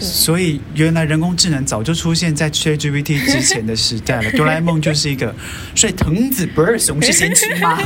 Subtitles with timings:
[0.00, 4.30] 所以原来人工智能早就出现在 ChatGPT 之前的时代了。
[4.32, 5.34] 哆啦 A 梦就是一个，
[5.74, 7.78] 所以藤子不二雄是先驱吗？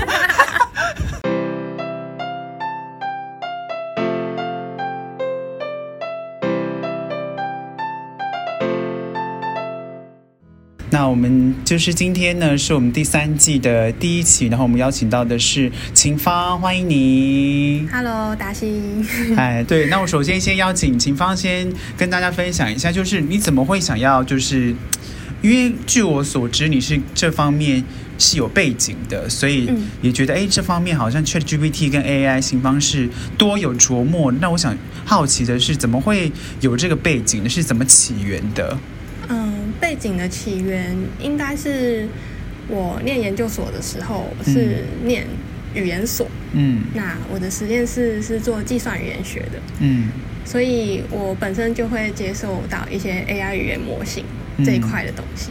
[11.15, 17.87] 我们就是今天呢，是我们第三季的第一期，然后我们邀请到的是秦芳，欢迎你。
[17.93, 18.83] Hello，达西。
[19.37, 24.75] 哎，对，那我首先先邀请秦芳先跟大家分享一下，就是你怎么会想要，就是
[25.41, 27.85] 因为据我所知你是这方面
[28.19, 29.71] 是有背景的，所以
[30.03, 33.08] 也觉得哎，这方面好像 ChatGPT 跟 AI 晴芳是
[33.39, 34.33] 多有琢磨。
[34.33, 37.48] 那我想好奇的是，怎么会有这个背景？
[37.48, 38.77] 是怎么起源的？
[39.81, 42.06] 背景的起源应该是
[42.69, 45.27] 我念研究所的时候，是念
[45.75, 46.27] 语言所。
[46.53, 49.61] 嗯，那我的实验室是做计算语言学的。
[49.81, 50.09] 嗯，
[50.45, 54.25] 所以我本身就会接受到一些 AI 语言模型
[54.64, 55.50] 这一块的东西。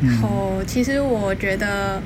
[0.00, 2.02] 嗯，然后，其实我觉得。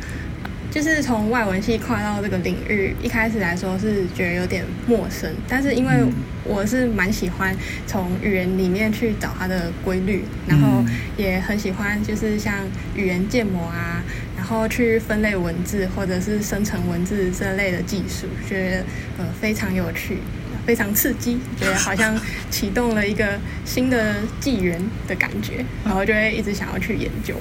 [0.74, 6.04] 就是从外文系跨到这个领域，一开始来说是觉得有点陌生，但是因为
[6.42, 10.84] 我是蛮喜欢从语言里面去找它的规律，然后
[11.16, 12.52] 也很喜欢就是像
[12.96, 14.02] 语言建模啊，
[14.36, 18.84] 然后去分类文字或者是生成文字这类的技术，觉得
[19.18, 20.18] 呃非常有趣，
[20.66, 27.36] 非常刺激，觉得好像启动了一个新的纪元的感觉，然后就会一直想要去研究。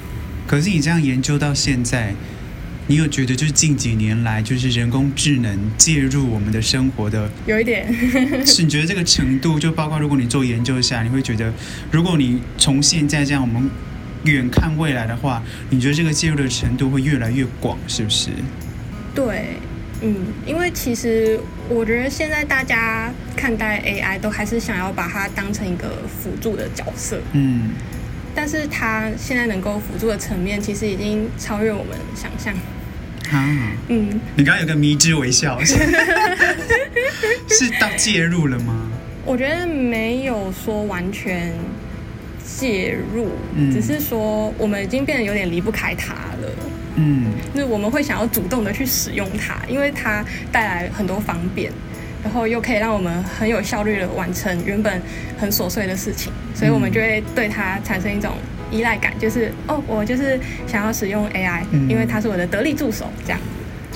[0.46, 2.14] 可是你这样研究到现在。
[2.86, 7.90] 你有觉得就是近几年来，就是人工智能介入我们的生活的有一点，
[8.44, 11.50] 是你觉得这个程度，就包括如果你做研究下，你会觉得，
[11.90, 13.70] 如果你从现在这样我们
[14.24, 18.28] 远看未来的话，你觉得这个介入的程度会越来越广，是不是？
[19.14, 19.56] 对，
[20.02, 21.40] 嗯，因为其实
[21.70, 27.70] 我觉得现在大家看待 AI 都还是想要把它当成一个辅助的角色，嗯。
[28.34, 32.52] 但是它现在能够辅助的层面，其实已经超越我们想象。
[33.32, 35.74] 啊，嗯，你刚刚有个迷之微笑， 是
[37.80, 38.90] 到介入了吗？
[39.24, 41.52] 我觉得没有说完全
[42.44, 46.50] 介入，嗯，只是说我们已经变得有点离不开它了。
[46.96, 51.72] 嗯，那我们会想要主动的去使用它，因为它带来很多方便。
[52.24, 55.00] 然后又可以让我们很有效率的完成原本
[55.38, 58.32] 很琐碎的事情，所以我们就会对它产生一种
[58.70, 63.38] 依赖感，就是哦，我就是想要使用 AI，因为它是我的得力助手这样。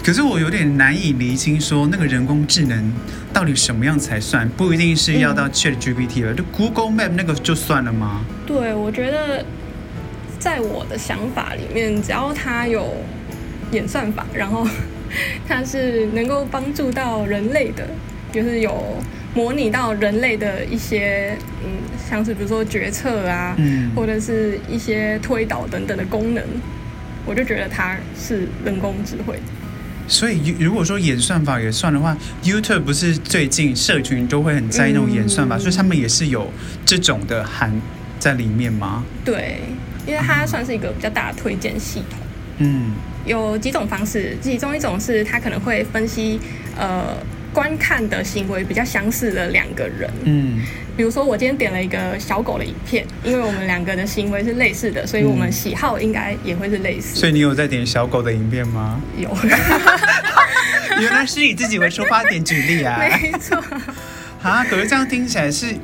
[0.04, 2.92] 可是我有点难以厘清，说那个人工智能
[3.32, 4.48] 到底什么样才算？
[4.50, 8.24] 不一定是要到 ChatGPT 了，就 Google Map 那个就算了吗？
[8.46, 9.44] 对，我觉得
[10.38, 12.94] 在我的想法里面，只要它有
[13.72, 14.66] 演算法，然后
[15.48, 17.88] 它是能够帮助到人类的。
[18.32, 18.96] 就是有
[19.34, 21.70] 模拟到人类的一些，嗯，
[22.08, 26.44] 像是比如说决策啊，嗯，或者是一些推导等等的功能，
[27.24, 29.38] 我就觉得它是人工智慧。
[30.06, 36.50] 所以，如果说演算法也算的话，YouTube 不是最近社群都会很在意那种演算法，嗯，所以他们也是有
[36.84, 37.70] 这种的含
[38.18, 39.04] 在里面吗？
[39.24, 39.60] 对，
[40.06, 42.18] 因为它算是一个比较大的推荐系统。
[42.58, 42.92] 嗯，
[43.26, 46.40] 有几种方式，其中一种是它可能会分析，
[46.76, 47.16] 呃。
[47.58, 50.62] 观看的行为比较相似的两个人，嗯，
[50.96, 57.16] 比如说我今天点了一个小狗的影片，因为我们两个的行为是类似的，所以我们喜好应该也会是类似。
[57.16, 59.00] 所以你有在点小狗的影片吗？
[59.16, 59.28] 有，
[61.02, 63.60] 原来是以自己为出发点举例啊， 没错。
[64.40, 65.74] 啊，可是这样听起来是。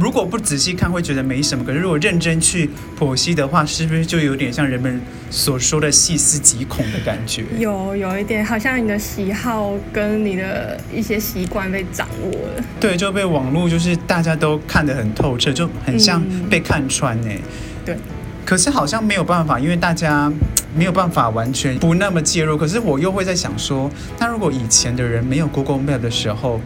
[0.00, 2.68] 如果不仔细看会觉得没什么，可是如果认真去
[2.98, 5.00] 剖析的话，是不是就有点像人们
[5.30, 7.44] 所说的细思极恐的感觉？
[7.58, 12.64] 有，有一点，好像你的喜好跟你的一些习惯被掌握了。
[12.80, 17.42] 对，就被网络就是大家都看得很透彻，就很像被看穿呢、欸嗯。
[17.84, 17.96] 对。
[18.44, 20.30] 可是好像没有办法，因为大家
[20.76, 22.58] 没有办法完全不那么介入。
[22.58, 26.60] 可是我又会在想说，那如果以前的人没有 Google Map 的时候，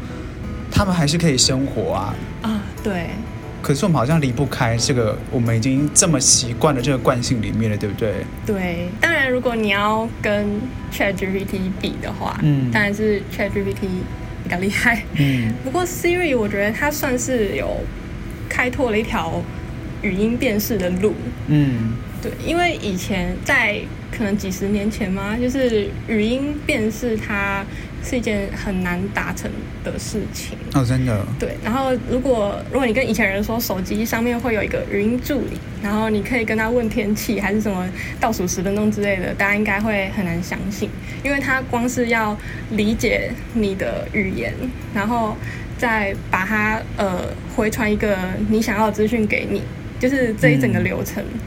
[0.72, 2.14] 他们还是可以生活啊。
[2.42, 3.06] 啊，对。
[3.60, 8.14] 可是我们好像离不开这个，我们已经这么习惯了这个惯性里面了，对不对？
[8.46, 8.88] 对。
[9.00, 10.46] 当然，如果你要跟
[10.92, 13.88] ChatGPT 比的话，嗯，当然是 ChatGPT
[14.44, 15.02] 比较厉害。
[15.16, 15.52] 嗯。
[15.64, 17.78] 不过 Siri 我觉得它算是有
[18.48, 19.42] 开拓了一条
[20.02, 21.14] 语音辨识的路。
[21.48, 21.94] 嗯。
[22.22, 23.80] 对，因为以前在
[24.16, 27.64] 可能几十年前嘛，就是语音辨识它。
[28.08, 29.50] 是一件很难达成
[29.84, 31.26] 的事情哦，真的。
[31.38, 37.86] 对，然后如果如果你跟以前人说手机上面会有一个语音助理，然后你可以跟他问天气还是什么
[38.18, 40.88] 倒数十分钟之类的，大家应该会很难相信，
[41.22, 42.34] 因为他光是要
[42.70, 44.54] 理解你的语言，
[44.94, 45.36] 然后
[45.76, 47.24] 再把它呃
[47.54, 48.16] 回传一个
[48.48, 49.62] 你想要的资讯给你，
[50.00, 51.38] 就是这一整个流程，嗯、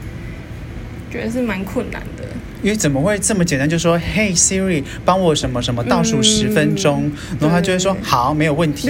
[1.10, 2.06] 觉得是蛮困难的。
[2.62, 3.68] 因为怎么会这么简单？
[3.68, 8.88] 就说“嘿，Siri，帮我什么什么倒数十分钟”，嗯、然后他就会说“好，没有问题”。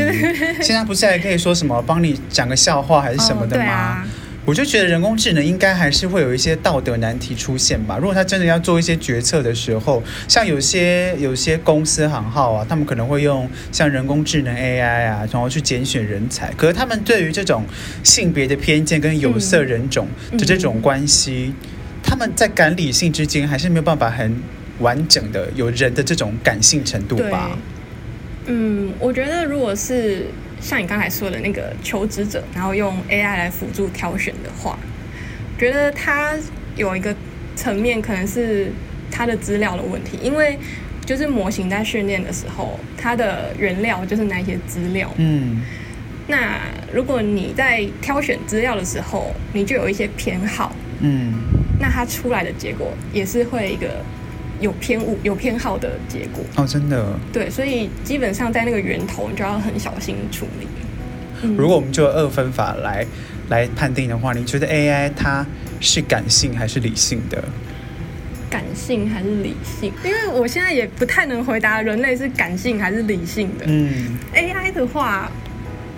[0.62, 3.64] 现在不是还可以说什么帮你讲个笑话还是什么的吗？
[3.64, 4.06] 哦啊、
[4.44, 7.96] 我就觉得人工智能应该还是会有一些道德难题出现吧。
[7.96, 16.52] 如果他真的要做一些决策的时候，像有些有些公司行号啊，他们可能会用像人工智能 AI 啊，然后去拣选人才。
[16.56, 17.64] 可是他们对于这种
[18.04, 21.46] 性别的偏见跟有色人种的这种关系。
[21.46, 24.37] 嗯嗯他们在感理性之间还是没有办法很
[24.81, 27.56] 完整的有人的这种感性程度吧？
[28.46, 30.26] 嗯，我觉得如果是
[30.60, 34.76] 像你刚才说的那个求职者，然后用 AI 来辅助挑选的话，
[35.58, 36.34] 觉得他
[36.75, 37.14] 有一个
[37.54, 38.72] 层面可能是
[39.10, 40.58] 他的资料的问题，因为
[41.06, 45.08] 就是模型在训练的时候，它的原料就是那些资料。
[45.19, 45.60] 嗯，
[46.26, 46.60] 那
[46.93, 50.75] 如果你在挑选资料的时候，你就有一些偏好。
[51.00, 51.32] 嗯。
[51.82, 53.88] 那它出来的结果也是会一个
[54.61, 57.05] 有偏误、有偏好的结果哦，真的。
[57.32, 60.69] 对，所以基本上在那个源头，你就要很小心处理。
[61.43, 63.05] 嗯、如果我们就二分法来
[63.49, 65.44] 来判定的话，你觉得 AI 它
[65.81, 67.43] 是感性还是理性的？
[68.49, 69.93] 感性还是理性？
[70.05, 73.64] 因为我现在也不太能回答人类是感性还是理性的。
[73.67, 75.29] 嗯，AI 的话，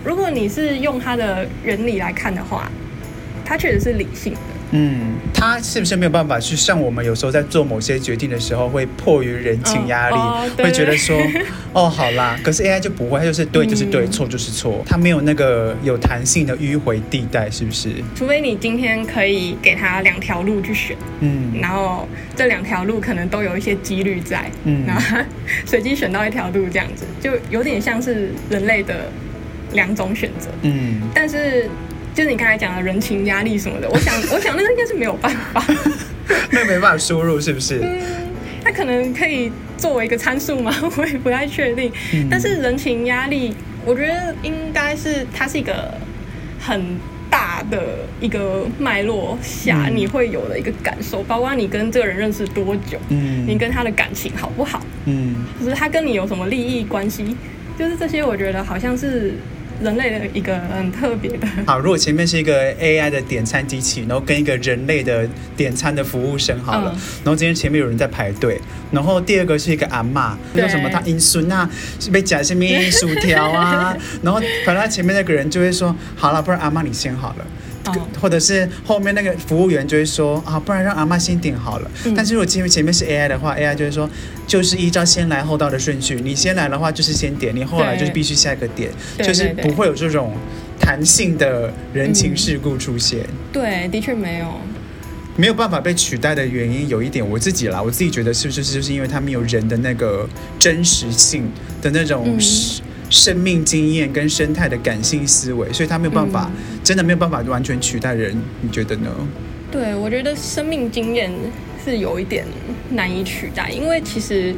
[0.02, 2.70] 如果你是用它的原理来看的话，
[3.44, 4.40] 它确实是理性的。
[4.76, 11.16] 嗯，他是不是没有办法去像我们有时候在做某些决定的时候，会迫于人情压力，哦哦、会觉得说，
[11.72, 12.36] 哦，好啦。
[12.42, 17.90] 可是 AI 就不会，它就是对就是对，错、嗯、就是错，它没有那个有弹性的迂回地带，是不是？
[18.16, 25.18] 除非你今天可以给他两条路去选，嗯，然后这两条路可能都有一些几率在，嗯，然后
[25.64, 29.06] 随机选到一条路这样子，就有点像是人类的
[29.72, 31.70] 两种选择，嗯，但是。
[32.14, 35.64] 就是你刚才讲的人情压力什么的，我想， 我想那个应该是没有办法，
[36.52, 37.80] 那没办法输入，是不是？
[37.82, 38.00] 嗯，
[38.62, 40.72] 它可能可以作为一个参数吗？
[40.96, 41.90] 我也不太确定。
[42.12, 43.52] 嗯，但是人情压力，
[43.84, 45.92] 我觉得应该是它是一个
[46.60, 46.96] 很
[47.28, 47.82] 大的
[48.20, 57.36] 一个脉络下你会有的一个感受，嗯，包括你跟这个人认识多久，嗯，你跟他的感情好不好，嗯，就是他跟你有什么利益关系，
[57.76, 59.34] 就是这些，我觉得好像是。
[59.82, 61.46] 人类的一个很特别的。
[61.66, 68.60] 好，如果前面是一个 AI 的点餐机器，然后跟一个人类的点餐的服务生好了，嗯、然后今天前面有人在排队，
[68.92, 71.68] 然后第二个是一个阿嬷，说什么他因孙啊，
[71.98, 77.44] 是被夹什么薯条啊， 然后反正前面那个人就会说，好了，不然阿嬷你先好了。
[78.20, 81.90] 或者是后面那个服务员就会说啊，不然让阿妈先点好了。
[82.04, 84.08] 嗯、但是如果前面前面是 AI 的话，AI 就会说，
[84.46, 90.32] 就是依照先来后到的顺序，你先来的话就是先点，你后来就是必须下一个点，就是不会有这种
[90.78, 93.20] 弹性的人情世故出现。
[93.20, 94.46] 嗯、对，的确没有，
[95.36, 100.28] 没有办法被取代的原因有一点，我自己啦，我自己觉得是不是就是因为他没有人的那个
[100.58, 101.50] 真实性
[101.82, 102.24] 的那种。
[102.26, 102.40] 嗯。
[103.10, 109.10] 生命经验跟生态的感性思维，所以他没有办法，嗯、真的没有办法完全取代人，你觉得呢？
[109.72, 111.32] 对，我觉得生命经验
[111.82, 112.44] 是有一点
[112.90, 114.54] 难以取代，因为其实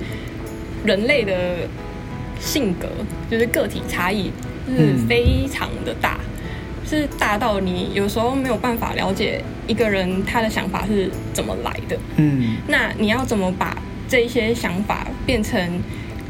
[0.85, 1.33] 人类的
[2.41, 2.89] 性格
[3.31, 4.33] 就是个体差异
[4.67, 11.97] 是非常的大，嗯、是大到你有时候没有办法了解一个人他的想法是怎么来的。
[12.17, 15.81] 嗯，那你要怎么把这些想法变成？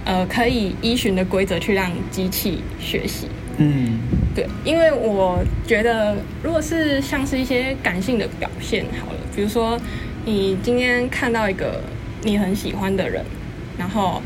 [0.08, 3.26] 呃，可以依循的规则去让机器学习。
[3.56, 3.98] 嗯，
[4.36, 9.80] 对，因为我觉得，如果是像是一些感性的表现，好了，比如说
[10.26, 11.80] 你今天看到一个
[12.22, 13.24] 你很喜欢的人，
[13.78, 14.20] 然后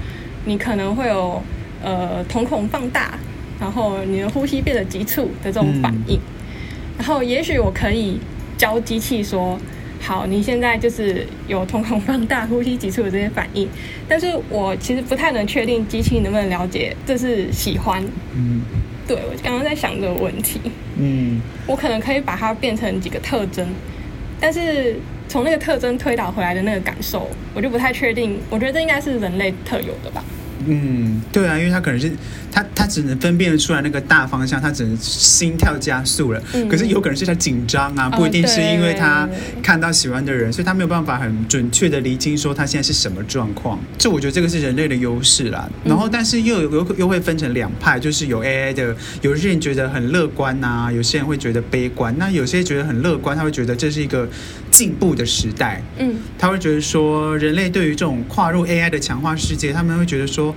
[0.44, 1.40] 你可能会有
[1.80, 3.16] 呃瞳孔放大，
[3.60, 6.20] 然后你的呼吸变得急促的这种反应，嗯、
[6.98, 8.18] 然后也许我可以
[8.58, 9.56] 教机器说。
[10.02, 13.68] 好，你现在就是有瞳孔放大、呼吸急促的这些反应，
[14.08, 18.02] 但是我其实不太能确定机器能不能了解这是喜欢。
[18.34, 18.62] 嗯，
[19.10, 20.60] 对，我刚刚在想这个问题。
[20.96, 23.66] 嗯，我可能可以把它变成几个特征，
[24.38, 24.94] 但是
[25.28, 28.38] 从那个特征推导回来的那个感受，我就不太确定。
[28.48, 30.22] 我觉得这应该是人类特有的吧。
[30.66, 32.10] 嗯，对啊，因为他可能是
[32.52, 36.42] 他他只能分辨得出来那个大方向，他只能心跳加速了。
[36.52, 39.28] 嗯、可是有可能是他紧张啊，不一定是因为他
[39.62, 43.78] 看到喜欢的人，哦、所以他没有办法很准确的厘清说他现在是什么状况。
[43.98, 45.68] 这我觉得这个是人类的优势啦。
[45.84, 52.14] 然后，但是又有又又会分成两派，就是有 AI 的，有些人觉得很乐观呐、啊，有些人会觉得悲观。
[52.18, 54.28] 那有些觉得很乐观，他会觉得这是一个
[54.80, 55.82] 进步的时代。
[55.98, 60.54] 嗯，他会觉得说人类对于这种跨入 AI 的强化世界，他们会觉得说。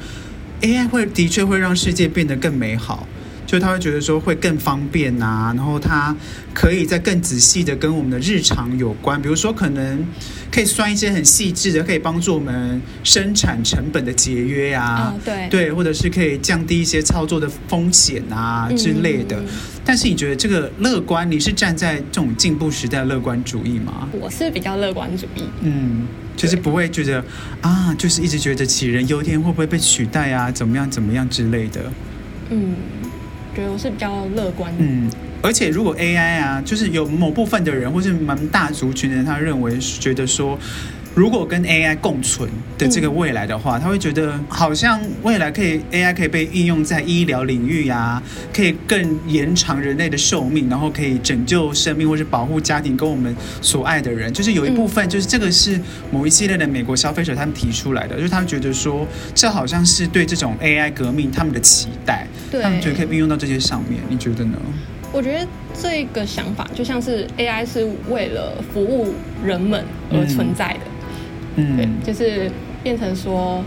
[0.62, 3.06] AI 会的确会让世界变得更美好，
[3.53, 6.15] 就他会觉得说会更方便啊，然后他
[6.55, 10.03] 可以再更仔细的跟我们的日常有关，比如说可能
[10.51, 19.39] 可以算一些很细致的，可以帮助我们生产成本的节约啊，哦、对对，或者是可以降低一些操作的风险啊之类的。
[19.39, 19.45] 嗯、
[19.86, 24.10] 但是你觉得这个乐观，你是站在这种进步时代乐观主义吗？
[24.19, 26.07] 我是比较乐观主义，嗯。
[26.36, 27.24] 就是不会觉得
[27.62, 30.50] 啊，就是一直觉得杞人忧天，会不会被取代啊？
[30.50, 31.79] 怎么样怎么样之类的。
[32.50, 32.75] 嗯，
[33.55, 34.83] 觉得我是比较乐观的。
[34.83, 35.10] 嗯，
[35.41, 40.57] 而且如果 AI 啊，就是有某部分的人，或是蛮大族群的人，他认为觉得说。
[41.15, 54.34] 如果跟 AI 共存的这个未来的话，嗯、他会觉得好像未来可以 AI 可以被应用在医疗领域啊，可以更延长人类的寿命，然后可以拯救生命或是保护家庭跟我们所爱的人。
[54.34, 55.79] 就是有一部分，就是这个是
[56.12, 59.05] 某一系列的美国消费者他们提出来的，就是他们觉得说
[59.36, 64.01] 这好像是对这种 AI 革命他们的期待，对他们觉得可以运用到这些上面。
[64.10, 64.58] 你觉得呢？
[65.12, 65.48] 我觉得
[65.79, 69.13] 这个想法就像是 AI 是为了服务
[69.46, 70.79] 人们而存在的。
[70.88, 70.92] 嗯
[71.55, 72.50] 嗯，对，就是
[72.81, 73.63] 变成说，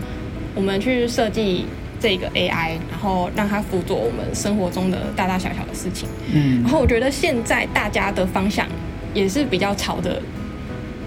[0.55, 1.67] 我们去设计
[2.01, 6.09] 这个 AI，然后让它辅佐我们生活中的大大小小的事情。
[6.33, 8.67] 嗯，然后我觉得现在大家的方向
[9.15, 10.21] 也是比较朝着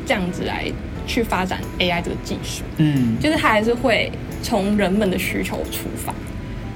[0.06, 0.66] 这样子来
[1.06, 2.64] 去发展 AI 这个技术。
[2.78, 6.14] 嗯，就是它还是会从人们的需求出发，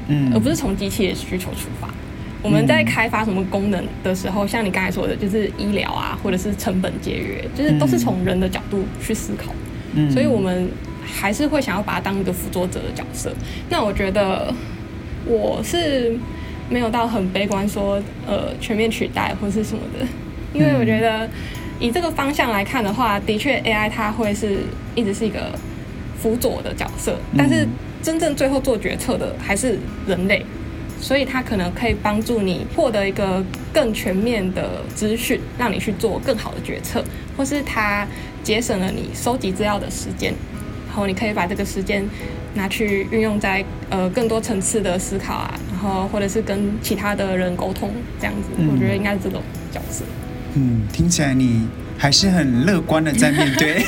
[0.10, 1.90] 嗯，而不是从机器的需求出发。
[2.44, 9.54] 我们在开发什么功能的时候，像你刚才说的，就是医疗啊，或者是成本节约，就是都是从人的角度去思考。
[10.12, 10.70] 所以，我们
[11.06, 13.32] 还是会想要把它当一个辅佐者的角色。
[13.70, 14.54] 那我觉得
[15.26, 16.18] 我是
[16.70, 20.06] 没有到很悲观，说呃全面取代或是什么的，
[20.54, 21.30] 因为我觉得
[21.80, 24.60] 以这个方向来看的话，的确 AI 它会是
[24.96, 25.52] 一直是一个
[26.18, 27.68] 辅佐的角色，但是
[28.02, 30.44] 真正最后做决策的还是人类，
[31.00, 37.04] 所以它可能可以帮助你获得一个更全面的资讯，让你去做更好的决策，
[37.38, 38.08] 或是它。
[38.44, 40.34] 节省了你收集资料的时间，
[40.88, 42.06] 然后你可以把这个时间
[42.54, 50.04] 拿去运用在呃更多层次的思考啊，然后或者是跟其他的人沟通这样子，嗯、我觉得应该是这种角色。
[50.56, 53.84] 嗯，听起来你还是很乐观的在 面对，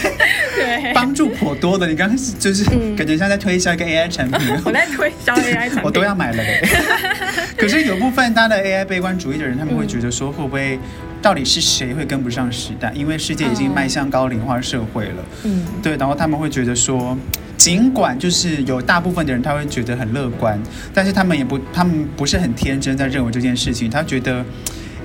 [0.55, 1.85] 对，帮助颇多的。
[1.85, 2.63] 你刚开始就是
[2.95, 6.67] 感觉像在推销一个 AI 产品，嗯、 我在推销 AI 产品，我都要买了嘞。
[7.55, 10.79] 可是有部分他的 AI 悲观主义的人，他们会觉得说会不会？
[11.25, 12.93] 到底是谁会跟不上时代？
[12.93, 15.25] 因为世界已经迈向高龄化社会了。
[15.43, 17.17] 嗯，对，然后他们会觉得说，
[17.57, 20.61] 尽管就是有大部分的人他会觉得很乐观，
[20.93, 23.89] 但是他们也不，他们不是很天真在认为这件事情。
[23.89, 24.45] 他觉得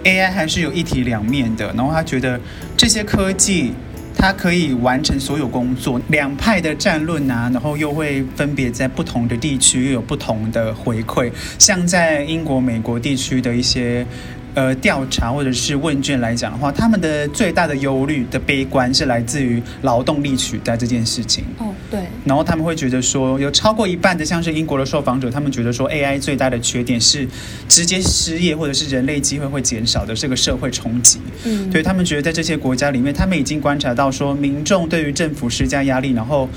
[0.05, 2.39] AI 还是有一体两面的，然后他觉得
[2.77, 3.73] 这些科技
[4.15, 5.99] 它可以完成所有工作。
[6.09, 14.07] 两派的战论啊，然后又会分别在不同的地区又有不同的回馈，像在英国、美国地区的一些。
[14.55, 21.45] 呃，调查或者是问卷来讲的话，他们的最大的忧虑的悲观是来自于劳动力取代这件事情。
[21.59, 22.01] 哦，对。
[22.25, 27.29] 然后他们会觉得说，有超过一半的像是英国的受访者，他们觉得说，AI 最大的缺点是
[27.69, 31.21] 直接失业或者是人类机会会减少的这个社会冲击。
[31.45, 36.49] 嗯，对他们觉得在这些国家里面，他们已经观察到说，民众对于政府施加压力，然后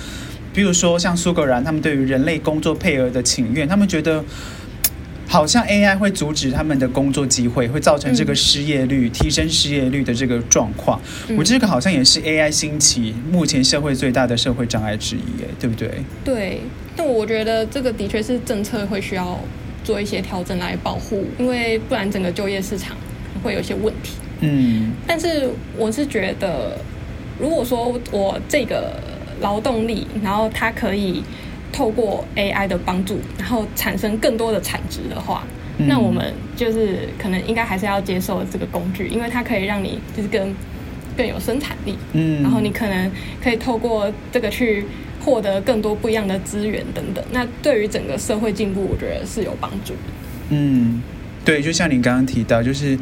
[0.51, 4.23] 比如说像苏格兰，他们对于人类工作配额的请愿，他们觉得。
[5.33, 11.01] 好像 AI 会阻止他们的工作机会，会造成这个失业率、嗯、提升失业率的这个状况。
[11.27, 15.89] 嗯、我这个好像也是 AI 兴起目前社会最大的社会障碍之一，哎，对不对？
[16.23, 16.61] 对，
[16.95, 19.39] 但我觉得这个的确是政策会需要
[19.83, 22.95] 做一些调整来保护，因为不然整个就业市场
[23.41, 24.11] 会有一些问题。
[24.41, 26.77] 嗯，但是我是觉得，
[27.39, 28.99] 如果说我这个
[29.41, 31.23] 劳动力，然后它可以。
[31.73, 35.43] 透过 AI 的帮助，然后产生更多的产值的话，
[35.79, 40.55] 嗯、那我们就是可能应该还是要接受这个工具，因为它可以让你就是更
[41.17, 43.11] 更有生产力，嗯，然后你可能
[43.43, 44.85] 可以透过这个去
[45.19, 47.25] 获得更多不一样的资源等等。
[47.31, 49.99] 那对于整个社会进步，我觉得是有帮助的。
[50.51, 51.01] 嗯，
[51.43, 52.97] 对，就像你刚刚提到，就是。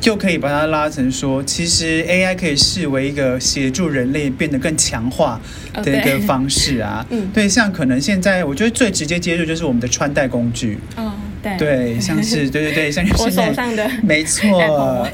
[0.00, 5.38] 就可以把它拉成说，其实 AI 可以视为一个协助人类变得更强化
[5.74, 7.04] 的一个方式啊。
[7.10, 10.78] 嗯，对，像可能现在我觉得最直接接触就是我们的穿戴工具。
[10.96, 15.06] 哦，对，对，像是对对对， 像是我手上的， 没错。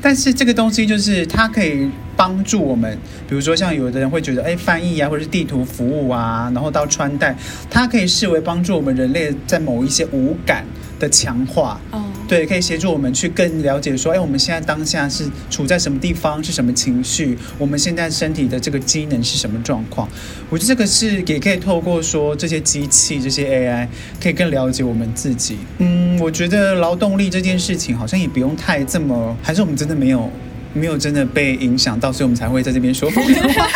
[0.00, 2.96] 但是这个东西就是它可以帮助我们，
[3.28, 7.34] 比如说像有的人会觉得，哎，翻译啊，或者是地图服务啊，然后到穿戴，
[7.68, 10.64] 它可以视为帮助我们人类在某一些五感。
[10.98, 11.80] 的强化。
[11.90, 20.08] 哦，对，可以协助我们去更了解说，哎，我们现在当下是处在什么地方，是什么情绪，我们现在身体的这个机能是什么状况。
[20.50, 23.88] 我觉得这个是也可以透过说这些机器、这些 AI，
[24.22, 25.58] 可以更了解我们自己。
[25.78, 30.30] 嗯，我觉得劳动力这件事情好像也不用太这么，还是我们真的没有。
[30.74, 33.66] 没有真的被影响到，所以我们才会在这边说风凉话。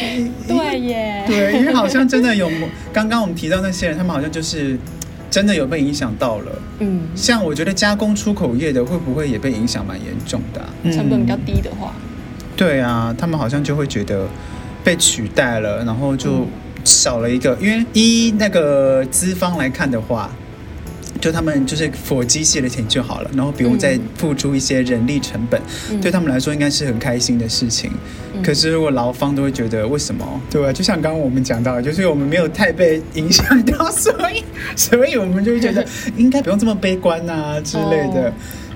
[0.46, 2.48] 对耶，对，因为好像真的有，
[2.92, 4.78] 刚刚我们提到那些人，他们好像就是
[5.30, 6.52] 真的有被影响到了。
[6.80, 10.68] 嗯，像我觉得加工出口业的会不会也被影响蛮严重的啊？
[10.92, 11.94] 成本比较低的话，
[12.56, 14.26] 对啊，他们好像就会觉得
[14.82, 16.46] 被取代了，然后就
[16.84, 20.30] 少了一个，因为依那个资方来看的话。
[21.20, 25.60] 就他们就是付机械的钱就好了，然后不用再付出一些人力成本，
[25.90, 27.90] 嗯、对他们来说应该是很开心的事情。
[28.34, 30.40] 嗯、可是如果劳方都会觉得为什么？
[30.50, 34.42] 对啊，就像刚刚我们讲到的，就是我们没有太被影响到，所以
[34.76, 35.84] 所以我们就会觉得
[36.16, 38.28] 应该不用这么悲观啊之类的。
[38.28, 38.32] 哦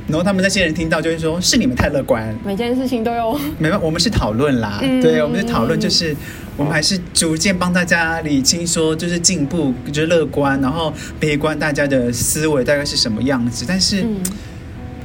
[0.07, 6.15] 然后他们那些人听到就会说：“是你们太乐观，每件事情都有。”没办法，我们是讨论啦，嗯、对，我们是讨论，就是
[6.59, 13.65] 我们还是逐渐帮大家理清，说就是进步，就是乐观，然后悲观，大家的思维大概是什么样子。
[13.67, 14.21] 但是，嗯、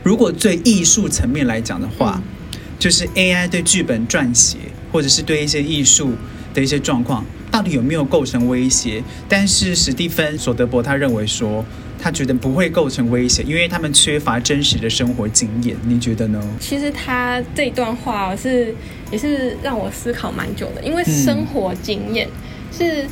[0.04, 4.58] 如果最艺术层面来讲的话，嗯、就是 AI 对剧本撰写，
[4.92, 6.12] 或者是对一些艺术
[6.54, 9.02] 的一些状况，到底有没有构成威胁？
[9.30, 11.64] 但是史蒂芬·索德伯他认为说。
[12.02, 15.76] 他觉得不会构成威胁，因为他们缺乏真实的生活经验。
[15.84, 16.42] 你觉得呢？
[16.60, 18.74] 其实他这段话是
[19.12, 22.32] 也是让我思考蛮久的，因为生活经验、嗯、
[22.72, 23.06] 是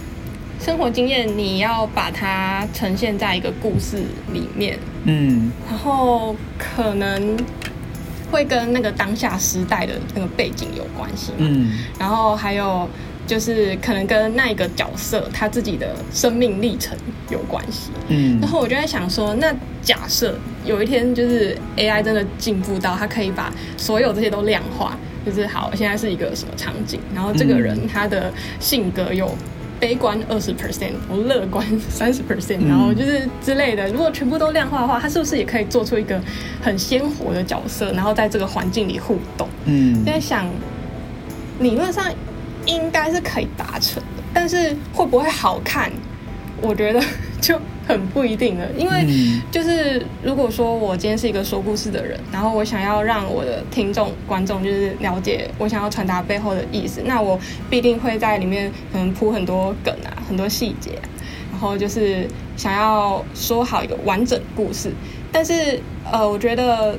[0.60, 3.98] 生活经验，你要把它呈现在一个故事
[4.32, 7.38] 里面，嗯，然后可能
[8.32, 12.90] 会跟那个当下时代的那个背景有关系，嗯，然后还有。
[13.28, 16.98] 就是可能跟那一个角色他自己的生命历程
[17.30, 20.34] 有关系，嗯，然后我就在想说，那假设
[20.66, 28.32] 有一天就是 AI 真的进步到它可以把所有这些都量化，就是好，现在是一个什么场景，然后这个人他的
[28.62, 29.30] 性格有
[29.78, 36.18] 悲观二十 percent，或乐观三十 percent，然后就是之类的，如果全部都量化的话，他是不是也可以做出一个
[36.62, 39.50] 很鲜活的角色，然后在这个环境里互动？
[39.66, 40.50] 嗯，在想
[41.60, 42.06] 理论上。
[42.68, 45.92] 应该是可以达成的，但是会不会好看，
[46.62, 47.02] 我觉得
[47.42, 48.68] 就很不一定了。
[48.78, 49.08] 因为
[49.50, 57.40] 就是如果说我今天是一个说故事的人，然后我想要让我的听众、观众就是了解我想要传达背后的意思，那我
[57.70, 61.08] 必定会在里面可能铺很多梗啊，很多细节啊，
[61.52, 64.92] 然后就是想要说好一个完整故事。
[65.32, 66.98] 但是呃，我觉得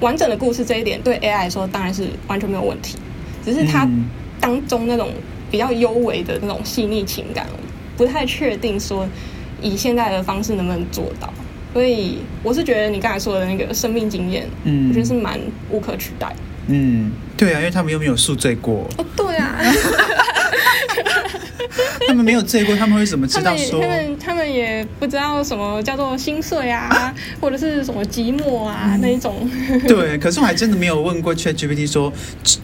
[0.00, 2.96] 完整的故事这一点对 AI 来说当然是完全没有问题，
[3.44, 3.88] 只是它。
[4.48, 5.10] 当中那种
[5.50, 7.46] 比较幽微的那种细腻情感，
[7.98, 9.06] 不太确定说
[9.60, 11.30] 以现在的方式能不能做到。
[11.74, 15.38] 所以我是觉得你刚才说的那个生命经验，嗯，我觉得是蛮
[15.70, 16.34] 无可取代。
[16.68, 18.86] 嗯，对啊，因为他们又没有宿醉过。
[18.96, 19.58] 哦，对啊。
[22.06, 23.80] 他们没有醉过，他们会怎么知道说？
[23.80, 29.48] 他们他们，也不知道什么叫做心碎啊，啊 或者是什么寂寞啊、嗯、那一种。
[29.86, 32.12] 对，可是我还真的没有问过 ChatGPT 说，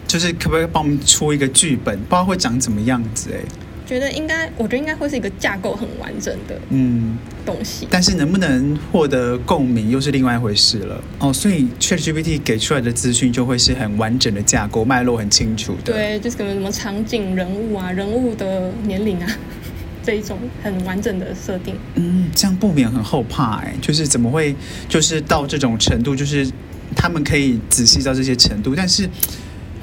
[0.07, 3.39] 就是可不可以帮我们出一个剧本，不知道会长怎么样子哎。
[3.85, 11.31] 觉得应该，我觉得应该会是一个架构很完整的嗯东西，但是能不能获得共鸣又是另外一回事了哦。
[11.31, 15.93] 所以 ChatGPT 给出来的资讯就会是很完整的架构，脉络很清楚的。
[15.93, 19.27] 对，就是可能什么场景、人物啊、人物的年龄啊
[20.03, 21.75] 这一种很完整的设定。
[21.95, 24.55] 嗯，这样不免很后怕哎，就是怎么会
[24.89, 26.47] 就是到这种程度，就是
[26.95, 29.07] 他们可以仔细到这些程度，但是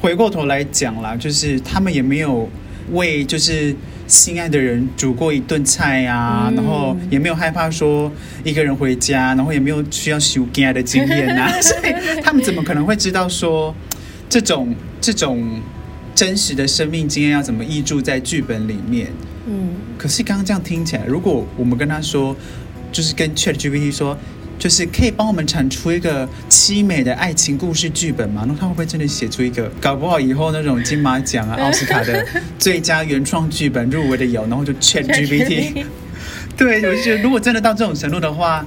[0.01, 2.49] 回过头来讲啦，就是他们也没有
[2.91, 3.75] 为就是。
[4.13, 8.13] 心爱的人煮过一顿菜啊，嗯、然后也没有害怕说
[8.45, 13.75] 一个人回家，然后也没有需要收惊的经验啊， 所以他们怎么可能会知道说
[14.29, 15.63] 这种这种
[16.15, 19.09] 真实的生命经验要怎么译注在剧本里面？
[19.47, 22.37] 嗯，可是刚刚这样听起来，如果我们跟他说，
[22.93, 24.17] 就是跟 ChatGPT 说。
[24.63, 28.45] 就是可以帮我们产出一个凄美的爱情故事剧本吗？
[28.47, 29.69] 那他会不会真的写出一个？
[29.81, 32.25] 搞不好以后那种金马奖啊、奥斯卡的
[32.61, 35.85] 最佳原创剧本入围的有，然后就 ChatGPT。
[36.57, 38.65] 对，我就觉得如果真的到这种程度的话，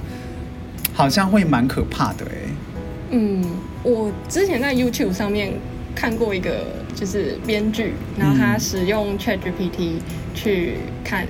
[0.92, 2.36] 好像会蛮可怕的哎。
[3.12, 3.42] 嗯，
[3.82, 5.54] 我之前在 YouTube 上面
[5.94, 9.92] 看过一个，就是编剧，然后他使用 ChatGPT
[10.34, 11.26] 去看。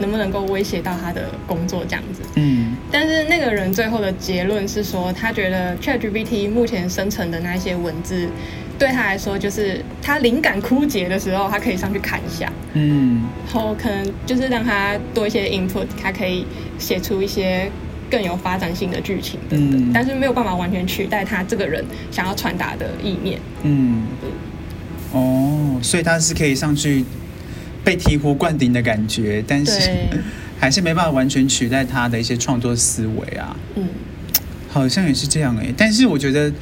[0.00, 2.22] 能不能够威胁到他的工作这样子？
[2.34, 8.28] 嗯，但是那个人最后的结论是说，他觉得 ChatGPT 目前生成的那些文字，
[8.78, 12.52] 对他来说就是他灵感枯竭的时候，他可以上去看一下。
[12.72, 16.46] 嗯，然后可能就是让他多一些 input，他可以
[16.78, 17.70] 写出一些
[18.10, 23.38] 更有发展性的剧情等等，嗯、但是没有办法完全取代他这个人想要传达的意念。
[23.62, 24.02] 嗯，
[25.12, 27.04] 哦，所以他是可以上去
[27.84, 29.90] 被醍醐灌顶的感觉，但是
[30.58, 33.56] 还是没办法完全取代他的一些创作思维啊。
[33.76, 33.88] 嗯，
[34.68, 36.52] 好像也是这样哎、欸，但是我觉得，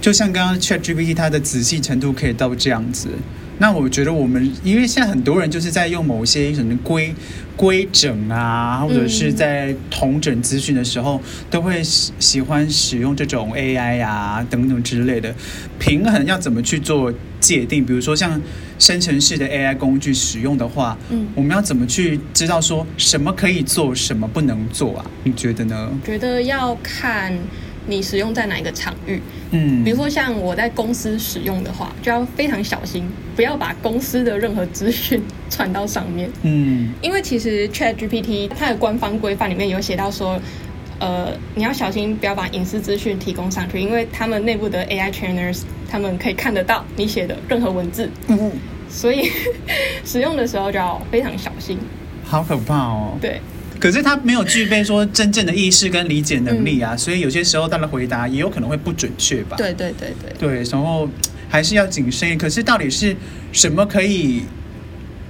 [0.00, 3.08] 就像刚刚 ChatGPT，它的仔细程度可以到这样子。
[3.62, 7.14] 那我觉得我们，因为现在很多人就是在用某些什么规
[7.56, 15.32] 规整啊，或者是在同整资讯的时候，都会喜喜欢使用这种 AI 啊等等之类的。
[15.78, 17.86] 平衡要怎么去做界定？
[17.86, 18.40] 比如说像
[18.80, 25.06] 生成式的 AI 工具使用的话，嗯，我们要怎么去知道说什么可以做，什么不能做啊？
[25.22, 25.88] 你觉得呢？
[26.04, 27.32] 觉得要看。
[27.86, 29.20] 你使用在哪一个场域？
[29.50, 36.30] 嗯，比如说像我在公司使用的话，就要非常小心，不要把公司的任何资讯传到上面。
[36.42, 40.40] 嗯，因为其实 ChatGPT 它的官方规范里面有写到说，
[40.98, 48.08] 呃，你要小心不要把隐私资讯提供上去，因为他们内部的 AI trainers 他们可以看得到你写的任何文字。
[48.28, 48.52] 嗯，
[48.88, 49.28] 所以
[50.04, 51.78] 使用的时候就要非常小心。
[52.24, 53.18] 好可怕哦！
[53.20, 53.40] 对。
[53.82, 59.56] 可是他没有具备说真正的意识跟理解能力啊，嗯、所以有些时候他的回答也有可能会不准确吧？
[59.56, 60.32] 对对对对。
[60.38, 61.08] 对，然后
[61.48, 62.38] 还是要谨慎。
[62.38, 63.16] 可是到底是
[63.50, 64.42] 什么可以，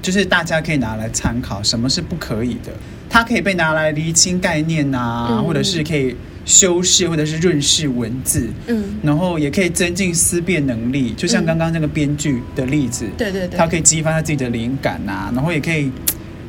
[0.02, 2.70] 就是大家可以拿来参考，什么是不可以的？
[3.08, 11.14] 它可以被拿来厘清概念啊，嗯、或者是可以修饰或者是润饰文字，嗯，然后也可以增进思辨能力。
[11.16, 15.90] 就像刚刚那个编剧的例子，嗯、对对对，他可以激发他自己的灵感啊，然后也可以。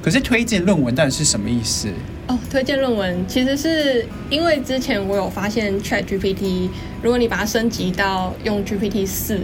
[0.04, 1.88] 可是推荐论文到底是什么意思？
[2.28, 6.68] 哦，推荐论文其实是因为之前我有发现 ChatGPT，
[7.02, 9.40] 如果你把它升级到用 GPT 四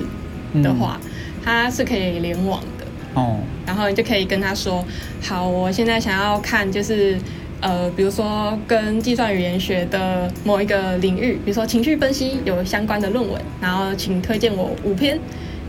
[0.61, 1.09] 的话，嗯、
[1.45, 3.39] 它是可以联网的哦。
[3.65, 4.83] 然后你就可以跟他说
[5.23, 7.17] ：“好，我现在想要看就是
[7.61, 15.17] 呃，比如说跟计算语言学的某一个领域，比如说情绪分析有相关的论文，然后请推荐我五篇。”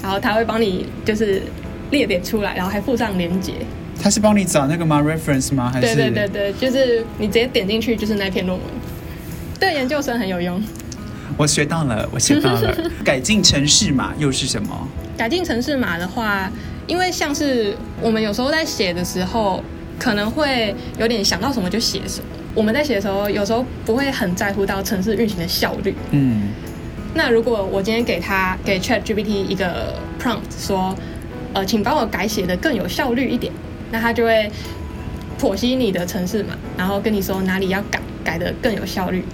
[0.02, 1.42] 然后他会帮你就是
[1.90, 3.54] 列点出来，然后还附上连接。
[4.02, 5.70] 他是帮你找那个吗？reference 吗？
[5.72, 5.94] 还是？
[5.94, 8.66] 对对对对，就是你直接点进去就是那篇论文，
[9.58, 10.62] 对研究生很有用。
[11.36, 12.74] 我学到了，我学到了。
[13.04, 14.88] 改进城市码又是什么？
[15.16, 16.50] 改进城市码的话，
[16.86, 19.62] 因为像是我们有时候在写的时候，
[19.98, 22.26] 可能会有点想到什么就写什么。
[22.54, 25.94] 我们在写的时候，有时候不会很在乎到城市运行的效率。
[26.10, 26.48] 嗯。
[27.12, 30.94] 那如果我今天给他给 ChatGPT 一个 prompt 说，
[31.52, 33.52] 呃，请帮我改写的更有效率一点。
[33.90, 34.50] 那他就会
[35.38, 39.24] 剖析你的城市码，然后跟你说哪里要改，改的更有效率，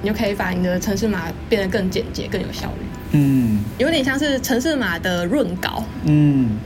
[0.00, 2.86] 你就可以把你的城市码变得更简洁、更有效率。
[3.12, 5.84] 嗯，有点像是城市码的润稿。
[6.04, 6.56] 嗯，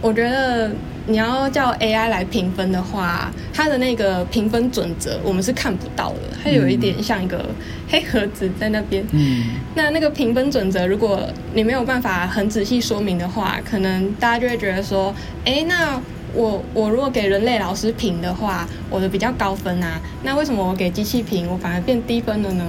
[0.00, 0.70] 我觉得
[1.06, 7.46] 你要叫 AI 来评分的话，它的那个评分准则我们是看不到的，它有一点像一个
[7.88, 9.04] 黑盒子在那边。
[9.12, 11.20] 嗯，那那个评分准则，如果
[11.54, 15.14] 你没有办法很仔细说明的话，可能大家就会觉得说，
[15.44, 16.00] 哎，那。
[16.34, 22.64] 我我如果给人类老师评的话，我的比较高分啊，那为什么我给机器评，我反而变低分了呢？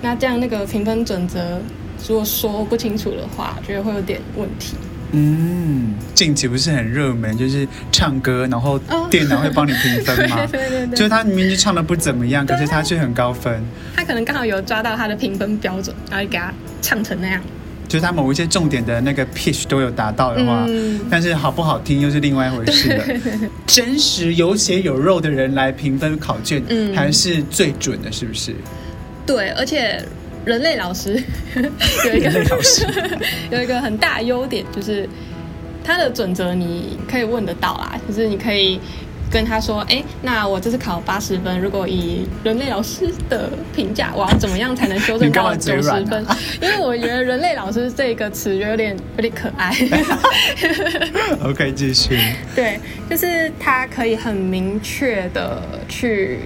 [0.00, 1.60] 那这样那个评分准则
[2.08, 4.74] 如果说不清楚的话，觉得会有点问题。
[5.12, 8.78] 嗯，近期不是很热门，就是唱歌，然后
[9.10, 10.46] 电脑会帮你评分吗？
[10.50, 13.62] 对对对，就是他明明就唱的不怎么样，可是他却很高分。
[13.96, 17.40] 他可能刚好有抓到他的评分标准，然后给他唱成那样。
[17.88, 23.04] 就是他某一些重点的那个 pitch 都有达到的话，嗯、但是好不好听又是另外一回事了。
[23.66, 28.54] 真实有血有肉的人来评分考卷，嗯、还是最准的，是不是？
[29.26, 30.00] 对，而且
[30.44, 31.22] 人类老师
[32.06, 32.86] 有一个老师
[33.50, 35.08] 有一个很大优点，就是
[35.84, 38.80] 他的准则你可以问得到啦，就是你可以。
[39.32, 46.26] 跟他说：“哎，那我这次考八十分，如果以人类老师的评价，我要怎么样才能修正到九十分？
[46.26, 49.72] 啊、因为我觉得‘人类老师’这个词有点有点可爱。
[51.46, 52.18] OK，继续。
[52.56, 56.40] 对，就是他可以很明确的去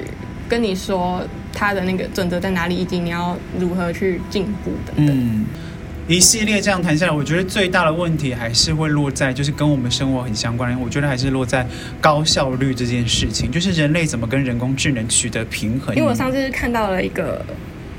[0.47, 1.23] 跟你说
[1.55, 5.17] 他的那个准则在哪里，以及你要如何去进步等等。
[5.17, 5.47] 嗯
[6.07, 10.79] 一系列这样谈下来，我觉得最大的问题还是会落在，就是跟我们生活很相关的。
[10.79, 11.67] 我觉得还是落在
[11.99, 15.97] 高效率这件事情，就是人类怎么跟人工智能取得平衡。
[15.97, 17.43] 因为我上次看到了一个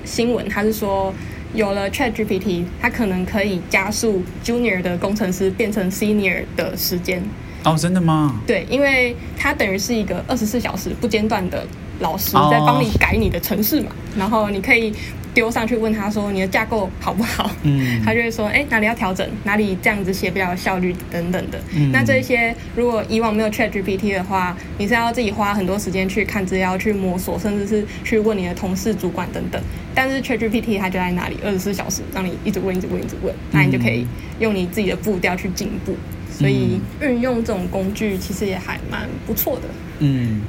[0.03, 1.11] 新闻，他是说
[1.55, 7.23] 有了 ChatGPT，它可能可以加速 Junior 的工程师变成 Senior 的时间。
[7.63, 8.39] 哦，真的吗？
[8.45, 11.65] 对，因为它等于是一个二十四小时不间断的
[11.99, 14.93] 老师在帮你改你的程式嘛，然后你可以。
[15.35, 17.51] 丢上去问他说你的架构好不好？
[17.63, 21.59] 嗯， 他就会说，哎，哪里要调整，哪里这样子写比较有效率等等的。
[21.75, 29.61] 嗯，那这些如果以往没有 ChatGPT 的话，你是要自己花很多时间去看资料、去摸索，甚至是去问你的同事、主管等等。
[29.93, 34.07] 但是 ChatGPT 它就在那里，二十四小时让你一直问、一直问、一直问，那你就可以
[34.39, 35.93] 用你自己的步调去进步。
[36.31, 39.63] 所以运用这种工具其实也还蛮不错的。
[39.99, 40.43] 嗯。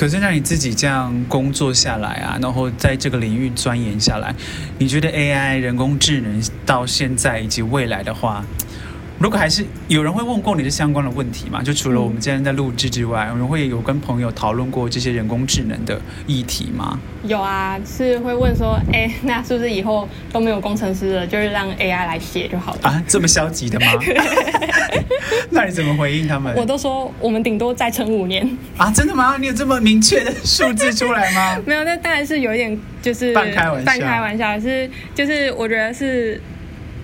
[0.00, 4.34] 可是让你自己这样工作下来啊，然后在这个领域钻研下来，
[4.78, 8.42] 你觉得 AI 人工智能到现在以及未来的话，
[9.20, 11.62] 如果还是有人会问过你的相关的问题吗？
[11.62, 16.98] 就除了我们今天在录制之外，有人会有跟朋友讨论过这些人工智能的议题吗？
[17.24, 22.80] 有啊，是会问说，哎， 那是不是以后都没有工程师了，就是让 AI 来写就好了？
[22.88, 23.92] 啊，这么消极的吗？
[25.52, 26.54] 那你怎么回应他们？
[26.56, 28.90] 我都说我们顶多再撑五年啊！
[28.90, 29.36] 真的吗？
[29.38, 31.62] 你有这么明确的数字出来吗？
[31.66, 36.40] 没有，那当然是有一点就是半开玩笑，半开玩笑是就是我觉得是。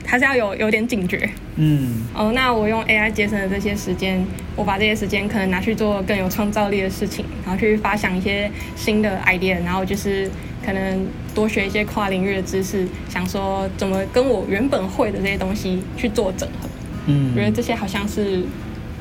[0.09, 10.31] 还是要有有点警觉，嗯，哦，那我用 AI 节省的这些时间，我把这些时间可能拿去做更有创造力的事情，然后去发想一些新的 idea，然后就是
[10.64, 16.69] 可能多学一些跨领域的知识，想说怎么跟我原本会的这些东西去做整合，
[17.07, 18.42] 嗯，觉得这些好像是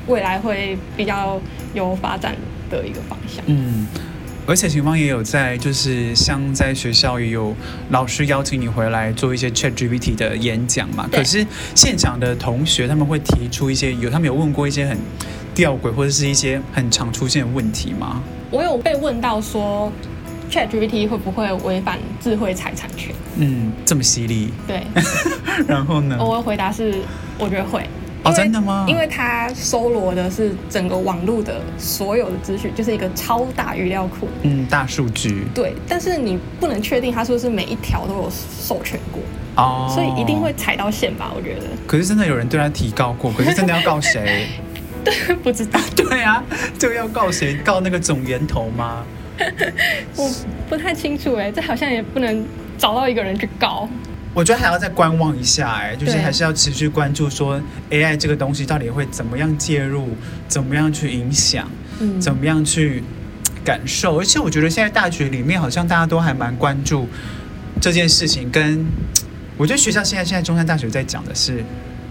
[0.08, 1.42] 未来会比较
[1.74, 2.36] 有发展
[2.70, 3.86] 的一个方向，嗯。
[4.48, 7.56] 而且警方也有在，就是像在学校也有
[7.90, 11.10] 老师邀请你回来做一些 ChatGPT 的演讲嘛。
[11.12, 14.98] 可是现场的同学他们会提出一些有，他们有问过一些很
[15.54, 18.22] 吊诡或者是一些很常出现的问题吗？
[18.52, 19.92] 我有被问到说
[20.52, 23.14] ，ChatGPT 会不会违反智慧财产权？
[23.38, 24.52] 嗯，这么犀利。
[24.68, 24.84] 对。
[25.68, 26.18] 然后呢？
[26.20, 26.94] 我的回答是，
[27.40, 27.84] 我觉得会。
[28.26, 28.86] 哦，真的吗？
[28.88, 34.28] 因为它搜罗的是整个网络的所有的资讯，就是一个超大语料库。
[34.42, 35.46] 嗯，大数据。
[35.54, 39.22] 对，但是你不能确定它是不是每一条都有授权过。
[39.64, 39.90] 哦。
[39.94, 41.32] 所以一定会踩到线吧？
[41.36, 41.62] 我觉得。
[41.86, 43.32] 可是真的有人对他提告过？
[43.32, 44.48] 可是真的要告谁？
[45.06, 45.80] 对，不知道。
[45.96, 46.44] 对啊，
[46.80, 47.56] 就要告谁？
[47.58, 49.06] 告那个总源头吗？
[50.18, 50.32] 我
[50.68, 52.44] 不太清楚哎，这好像也不能
[52.78, 53.88] 找到一个人去告。
[54.36, 60.10] 我觉得还要再观望一下，哎，就是还是要持续关注，说 AI 这个东西到底会怎么样介入，
[60.46, 61.72] 怎么样去影响，
[62.02, 63.02] 嗯，怎么样去
[63.64, 64.20] 感受。
[64.20, 67.08] 而且我觉得现在大学里面好像大家都还蛮关注
[67.80, 68.52] 这件事情。
[68.52, 68.86] 跟
[69.56, 71.64] 我觉得学校现在现在中山大学在讲的是，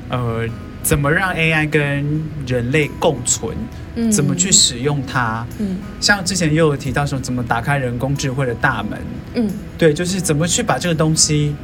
[0.09, 0.49] 呃，
[0.83, 3.55] 怎么让 AI 跟人类共存，
[3.97, 8.99] 嗯，怎么去使用它，嗯，像之前又有提到说怎么打开人工智慧的大门，
[9.35, 11.55] 嗯，对，就是怎么去把这个东西。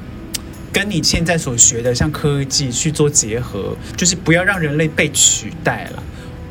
[0.72, 6.02] 跟你现在所学的像科技去做结合，就是不要让人类被取代了。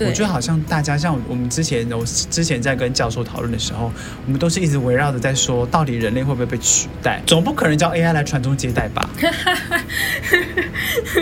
[0.01, 3.91] 我觉得好像大家像我们之前，我之前在跟教授讨论的时候，
[4.25, 7.21] 我们都是一直围绕着在说，到底人类会不会被取代？
[7.27, 9.09] 总不可能叫 AI 来传宗接代吧？
[9.19, 9.29] 对，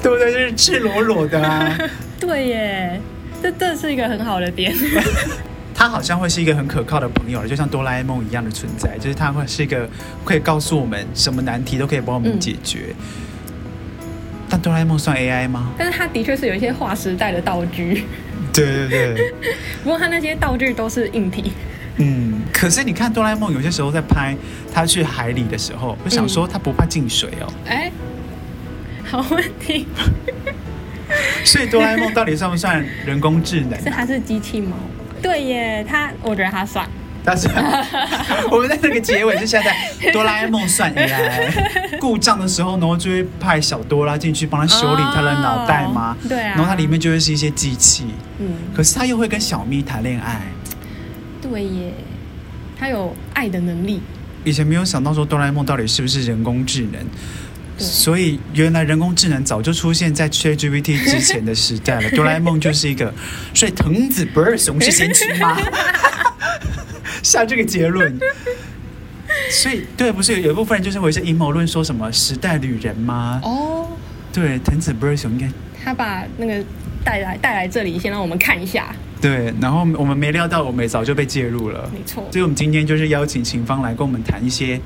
[0.00, 0.32] 对不对？
[0.32, 1.76] 就是赤裸裸的啊！
[2.20, 3.00] 对耶，
[3.42, 4.72] 这这是一个很好的点。
[5.78, 9.88] 他好像会是一个很可靠的朋友，就像哆啦 A 梦一样的存在，就是他会是一个
[10.24, 12.86] 可以告诉我们什么难题都可以帮我们解决。
[12.88, 14.04] 嗯、
[14.50, 15.70] 但哆啦 A 梦算 AI 吗？
[15.78, 18.02] 但是它的确是有一些划时代的道具。
[18.52, 19.32] 对对对。
[19.84, 21.52] 不过它那些道具都是硬体。
[21.98, 24.36] 嗯，可是你看哆啦 A 梦有些时候在拍
[24.74, 27.46] 他去海里的时候，我想说他不怕进水哦。
[27.66, 29.86] 哎、嗯，好问题。
[31.46, 33.80] 所以哆啦 A 梦到底算不算人工智能？
[33.80, 34.76] 是，它是机器猫。
[35.22, 36.88] 对耶，他我觉得他算，
[37.24, 37.54] 他算。
[38.50, 46.16] 我们在那个结尾是现在哆啦 A 梦算 AI， 故障的时候，然后就会派小哆啦进去帮他修理他的脑袋嘛？
[46.22, 46.48] 哦、对啊。
[46.50, 48.06] 然后它里面就会是一些机器，
[48.38, 48.48] 嗯。
[48.74, 50.40] 可是他又会跟小咪谈恋爱。
[51.40, 51.92] 对耶，
[52.78, 54.00] 他有爱的能力。
[54.44, 57.00] 以前没有想到说哆啦 A 梦到底是不是人工智能。
[57.78, 62.10] 所以，原来人工智能早就出现在 ChatGPT 之前的时代了。
[62.16, 63.12] 哆啦 A 梦就是一个，
[63.54, 65.56] 所以藤子不二雄是先驱吗？
[67.22, 68.18] 下这个结论。
[69.50, 73.40] 所以，对，不是有一部分人就是有一些阴谋论，说什么时代旅人吗？
[73.44, 73.88] 哦，
[74.32, 75.48] 对，藤子不二雄应该
[75.84, 76.62] 他把那个
[77.04, 78.94] 带来带来这里，先让我们看一下。
[79.20, 81.88] 对，然后我们没料到，我们早就被介入了。
[81.92, 82.28] 没错。
[82.30, 84.80] 所以我们今天就是邀请秦芳来跟我们谈一些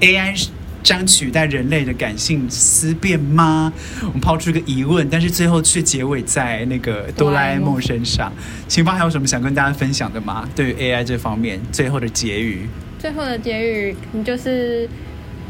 [0.00, 0.48] AI。
[0.84, 3.72] 将取代人类的感性思辨吗？
[4.02, 8.30] 我们抛出一个疑问，但是最后却结尾在那个哆啦 A 梦身上。
[8.68, 10.46] 秦芳还有什么想跟大家分享的吗？
[10.54, 12.68] 对于 AI 这方面，最后的结语。
[12.98, 14.88] 最后的结语，你就是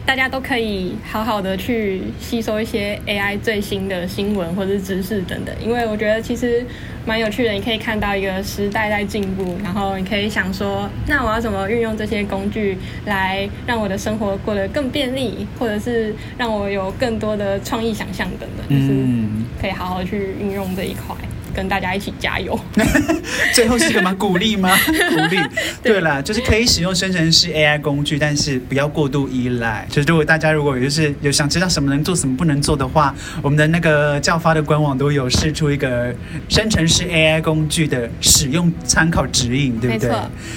[0.06, 6.64] 大家都可以好好的去吸收一些 AI 最新的新闻或者知识等等，因为我觉得其实
[7.06, 7.52] 蛮有趣的。
[7.52, 18.92] 你可以看到一个时代在进步，然后你可以想说，那我要怎么运用这些工具来让我的生活过得更便利，或者是让我有更多的创意想象等等，就是
[19.60, 21.16] 可以好好去运用这一块。
[21.54, 22.58] 跟大家一起加油，
[23.54, 24.76] 最后是什么鼓励吗？
[24.86, 25.38] 鼓励。
[25.82, 29.86] 对了，就是可以使用生成式 AI 工具，但是不要过度依赖。
[29.88, 36.14] 就是如果大家如果就是有想知道什么能做，什么不能做的话，我们的那个教发的官网都有释出一个
[36.48, 40.10] 生成式 AI 工具的使用参考指引，对不对？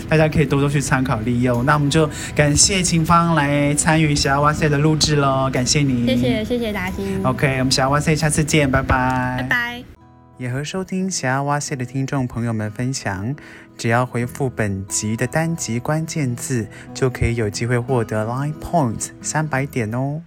[0.10, 1.66] 大家可以多多去参考利用。
[1.66, 6.08] 那我们就感谢秦芳来参与小哇塞的录制喽，感谢你。
[6.08, 7.06] 谢谢谢谢达心。
[7.24, 9.36] OK，我们小哇塞下次见，拜拜。
[9.40, 9.97] 拜拜。
[10.38, 13.36] 也和收听喜爱哇塞的听众朋友们分享，
[13.76, 20.21] 只要回复本集的单集关键字，就可以有机会获得 Line Points 三百点哦。